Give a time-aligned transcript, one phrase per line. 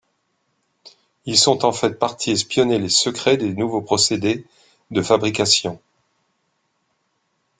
[1.27, 4.43] Ils sont en fait partie espionner les secrets des nouveaux procédés
[4.89, 5.79] de fabrication.